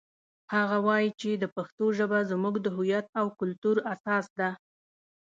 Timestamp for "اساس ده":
3.93-4.49